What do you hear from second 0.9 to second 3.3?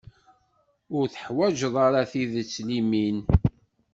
Ur teḥwaǧ ara tidet limin.